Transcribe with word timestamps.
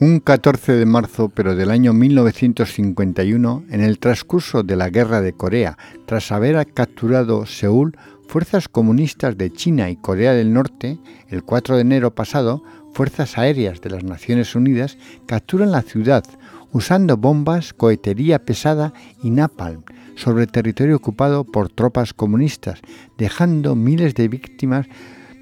Un 0.00 0.20
14 0.20 0.74
de 0.74 0.86
marzo, 0.86 1.28
pero 1.28 1.56
del 1.56 1.72
año 1.72 1.92
1951, 1.92 3.64
en 3.68 3.80
el 3.80 3.98
transcurso 3.98 4.62
de 4.62 4.76
la 4.76 4.90
Guerra 4.90 5.20
de 5.20 5.32
Corea, 5.32 5.76
tras 6.06 6.30
haber 6.30 6.64
capturado 6.72 7.46
Seúl, 7.46 7.96
fuerzas 8.28 8.68
comunistas 8.68 9.36
de 9.36 9.52
China 9.52 9.90
y 9.90 9.96
Corea 9.96 10.34
del 10.34 10.52
Norte, 10.52 11.00
el 11.30 11.42
4 11.42 11.74
de 11.74 11.80
enero 11.80 12.14
pasado, 12.14 12.62
fuerzas 12.92 13.38
aéreas 13.38 13.80
de 13.80 13.90
las 13.90 14.04
Naciones 14.04 14.54
Unidas 14.54 14.98
capturan 15.26 15.72
la 15.72 15.82
ciudad 15.82 16.22
usando 16.72 17.16
bombas, 17.16 17.72
cohetería 17.72 18.44
pesada 18.44 18.92
y 19.20 19.30
napalm 19.30 19.82
sobre 20.14 20.46
territorio 20.46 20.94
ocupado 20.94 21.42
por 21.42 21.70
tropas 21.70 22.14
comunistas, 22.14 22.80
dejando 23.16 23.74
miles 23.74 24.14
de 24.14 24.28
víctimas 24.28 24.86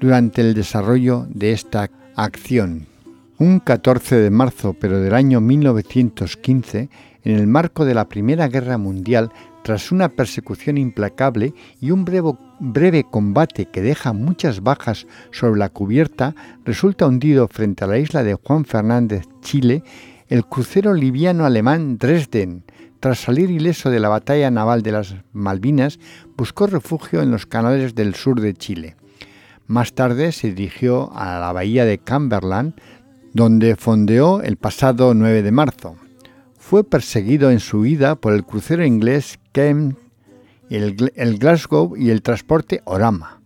durante 0.00 0.42
el 0.42 0.54
desarrollo 0.54 1.26
de 1.28 1.50
esta 1.50 1.90
acción. 2.14 2.93
Un 3.38 3.58
14 3.58 4.14
de 4.14 4.30
marzo, 4.30 4.76
pero 4.78 5.00
del 5.00 5.12
año 5.12 5.40
1915, 5.40 6.88
en 7.24 7.34
el 7.36 7.48
marco 7.48 7.84
de 7.84 7.92
la 7.92 8.08
Primera 8.08 8.46
Guerra 8.46 8.78
Mundial, 8.78 9.32
tras 9.64 9.90
una 9.90 10.08
persecución 10.08 10.78
implacable 10.78 11.52
y 11.80 11.90
un 11.90 12.04
breve, 12.04 12.30
breve, 12.60 13.02
combate 13.02 13.66
que 13.66 13.82
deja 13.82 14.12
muchas 14.12 14.62
bajas 14.62 15.08
sobre 15.32 15.58
la 15.58 15.68
cubierta, 15.68 16.36
resulta 16.64 17.08
hundido 17.08 17.48
frente 17.48 17.82
a 17.82 17.88
la 17.88 17.98
isla 17.98 18.22
de 18.22 18.34
Juan 18.34 18.64
Fernández, 18.64 19.24
Chile, 19.40 19.82
el 20.28 20.46
crucero 20.46 20.94
liviano 20.94 21.44
alemán 21.44 21.98
Dresden. 21.98 22.62
Tras 23.00 23.18
salir 23.18 23.50
ileso 23.50 23.90
de 23.90 23.98
la 23.98 24.10
batalla 24.10 24.50
naval 24.52 24.82
de 24.82 24.92
las 24.92 25.16
Malvinas, 25.32 25.98
buscó 26.36 26.68
refugio 26.68 27.20
en 27.20 27.32
los 27.32 27.46
canales 27.46 27.96
del 27.96 28.14
sur 28.14 28.40
de 28.40 28.54
Chile. 28.54 28.94
Más 29.66 29.94
tarde 29.94 30.30
se 30.30 30.52
dirigió 30.52 31.10
a 31.16 31.40
la 31.40 31.52
bahía 31.52 31.84
de 31.84 31.98
Cumberland, 31.98 32.74
donde 33.34 33.74
fondeó 33.76 34.40
el 34.40 34.56
pasado 34.56 35.12
9 35.12 35.42
de 35.42 35.50
marzo. 35.50 35.96
Fue 36.56 36.84
perseguido 36.84 37.50
en 37.50 37.60
su 37.60 37.80
huida 37.80 38.14
por 38.14 38.32
el 38.32 38.44
crucero 38.44 38.86
inglés 38.86 39.38
Kem, 39.52 39.96
el, 40.70 41.12
el 41.14 41.38
Glasgow 41.38 41.96
y 41.96 42.10
el 42.10 42.22
transporte 42.22 42.80
Orama. 42.84 43.42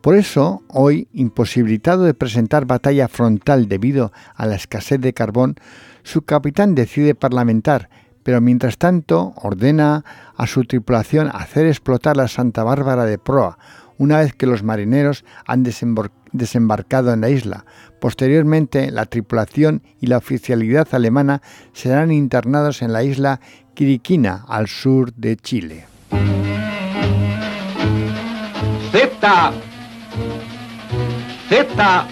Por 0.00 0.16
eso, 0.16 0.62
hoy, 0.68 1.08
imposibilitado 1.12 2.04
de 2.04 2.14
presentar 2.14 2.66
batalla 2.66 3.08
frontal 3.08 3.68
debido 3.68 4.12
a 4.34 4.46
la 4.46 4.56
escasez 4.56 5.00
de 5.00 5.12
carbón, 5.12 5.56
su 6.02 6.22
capitán 6.22 6.74
decide 6.74 7.14
parlamentar, 7.14 7.90
pero 8.22 8.40
mientras 8.40 8.78
tanto 8.78 9.32
ordena 9.36 10.04
a 10.36 10.46
su 10.46 10.64
tripulación 10.64 11.28
hacer 11.32 11.66
explotar 11.66 12.16
la 12.16 12.28
Santa 12.28 12.64
Bárbara 12.64 13.04
de 13.04 13.18
proa, 13.18 13.58
una 13.98 14.20
vez 14.20 14.34
que 14.34 14.46
los 14.46 14.62
marineros 14.62 15.24
han 15.46 15.62
desembarcado 15.62 16.21
en 16.32 17.20
la 17.20 17.30
isla. 17.30 17.64
Posteriormente, 18.00 18.90
la 18.90 19.06
tripulación 19.06 19.82
y 20.00 20.06
la 20.06 20.18
oficialidad 20.18 20.88
alemana 20.92 21.42
serán 21.72 22.10
internados 22.10 22.82
en 22.82 22.92
la 22.92 23.04
isla 23.04 23.40
Quiriquina, 23.74 24.44
al 24.48 24.66
sur 24.66 25.12
de 25.14 25.36
Chile. 25.36 25.86
Z. 28.92 29.52
Z. 31.48 32.06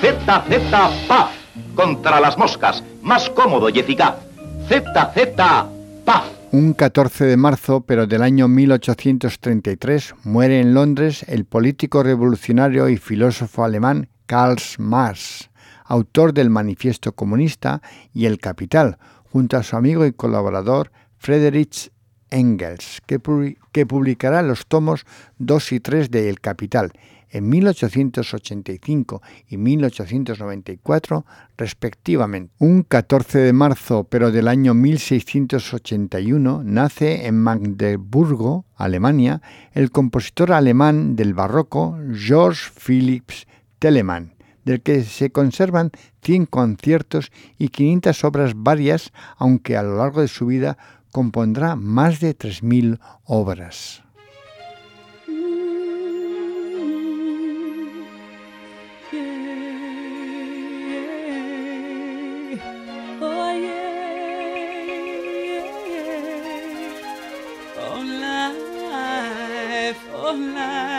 Z, 0.00 0.44
Z, 0.48 0.90
paz. 1.06 1.30
Contra 1.74 2.20
las 2.20 2.36
moscas. 2.36 2.82
Más 3.02 3.30
cómodo 3.30 3.68
y 3.68 3.78
eficaz. 3.78 4.14
Z, 4.68 5.12
Z, 5.14 5.66
paz. 6.04 6.41
Un 6.54 6.74
14 6.74 7.24
de 7.24 7.38
marzo, 7.38 7.80
pero 7.80 8.06
del 8.06 8.20
año 8.20 8.46
1833, 8.46 10.14
muere 10.22 10.60
en 10.60 10.74
Londres 10.74 11.24
el 11.26 11.46
político 11.46 12.02
revolucionario 12.02 12.90
y 12.90 12.98
filósofo 12.98 13.64
alemán 13.64 14.10
Karl 14.26 14.58
Marx, 14.76 15.48
autor 15.86 16.34
del 16.34 16.50
Manifiesto 16.50 17.12
Comunista 17.12 17.80
y 18.12 18.26
El 18.26 18.38
Capital, 18.38 18.98
junto 19.32 19.56
a 19.56 19.62
su 19.62 19.76
amigo 19.76 20.04
y 20.04 20.12
colaborador 20.12 20.92
Friedrich 21.16 21.90
Engels, 22.28 23.00
que, 23.06 23.18
publicará 23.18 24.42
los 24.42 24.66
tomos 24.66 25.06
2 25.38 25.72
y 25.72 25.80
3 25.80 26.10
de 26.10 26.28
El 26.28 26.40
Capital 26.40 26.92
en 27.32 27.48
1885 27.48 29.22
y 29.48 29.56
1894 29.56 31.26
respectivamente. 31.56 32.52
Un 32.58 32.82
14 32.82 33.38
de 33.38 33.52
marzo, 33.52 34.04
pero 34.04 34.30
del 34.30 34.46
año 34.48 34.74
1681, 34.74 36.62
nace 36.64 37.26
en 37.26 37.42
Magdeburgo, 37.42 38.66
Alemania, 38.76 39.42
el 39.72 39.90
compositor 39.90 40.52
alemán 40.52 41.16
del 41.16 41.34
barroco 41.34 41.98
Georg 42.14 42.58
Philips 42.84 43.46
Telemann, 43.78 44.34
del 44.64 44.82
que 44.82 45.02
se 45.02 45.30
conservan 45.30 45.90
100 46.22 46.46
conciertos 46.46 47.32
y 47.58 47.68
500 47.68 48.24
obras 48.24 48.52
varias, 48.54 49.12
aunque 49.38 49.76
a 49.76 49.82
lo 49.82 49.96
largo 49.96 50.20
de 50.20 50.28
su 50.28 50.46
vida 50.46 50.76
compondrá 51.10 51.76
más 51.76 52.20
de 52.20 52.36
3.000 52.36 52.98
obras. 53.24 54.01